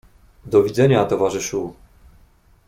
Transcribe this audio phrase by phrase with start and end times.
[0.45, 1.73] "Do widzenia, towarzyszu!"